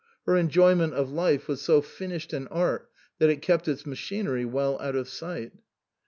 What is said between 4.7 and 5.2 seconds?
out of